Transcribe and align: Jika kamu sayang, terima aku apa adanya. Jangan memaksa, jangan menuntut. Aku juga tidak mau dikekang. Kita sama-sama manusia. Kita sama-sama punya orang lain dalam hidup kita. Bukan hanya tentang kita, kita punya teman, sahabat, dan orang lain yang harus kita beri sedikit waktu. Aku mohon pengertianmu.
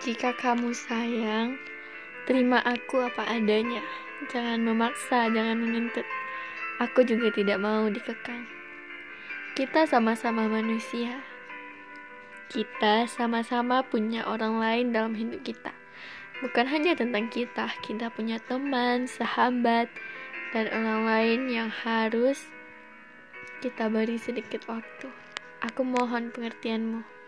Jika 0.00 0.32
kamu 0.32 0.72
sayang, 0.72 1.60
terima 2.24 2.56
aku 2.64 3.04
apa 3.04 3.20
adanya. 3.36 3.84
Jangan 4.32 4.64
memaksa, 4.64 5.28
jangan 5.28 5.60
menuntut. 5.60 6.08
Aku 6.80 7.04
juga 7.04 7.28
tidak 7.28 7.60
mau 7.60 7.84
dikekang. 7.84 8.48
Kita 9.52 9.84
sama-sama 9.84 10.48
manusia. 10.48 11.20
Kita 12.48 13.04
sama-sama 13.12 13.84
punya 13.84 14.24
orang 14.24 14.56
lain 14.56 14.96
dalam 14.96 15.12
hidup 15.12 15.44
kita. 15.44 15.76
Bukan 16.40 16.64
hanya 16.72 16.96
tentang 16.96 17.28
kita, 17.28 17.68
kita 17.84 18.08
punya 18.08 18.40
teman, 18.40 19.04
sahabat, 19.04 19.92
dan 20.56 20.72
orang 20.72 21.04
lain 21.04 21.40
yang 21.52 21.68
harus 21.68 22.48
kita 23.60 23.92
beri 23.92 24.16
sedikit 24.16 24.64
waktu. 24.64 25.12
Aku 25.60 25.84
mohon 25.84 26.32
pengertianmu. 26.32 27.19